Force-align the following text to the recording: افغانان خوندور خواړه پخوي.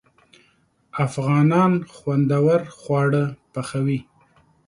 افغانان 1.05 1.71
خوندور 1.93 2.61
خواړه 2.77 3.23
پخوي. 3.53 3.99